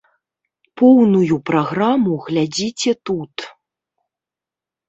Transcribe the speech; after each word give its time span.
Поўную 0.81 1.37
праграму 1.51 2.11
глядзіце 2.31 2.91
тут. 3.11 3.35